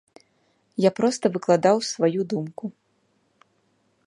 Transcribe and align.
Я 0.87 0.91
проста 1.01 1.25
выкладаў 1.35 1.77
сваю 1.93 2.21
думку. 2.35 2.65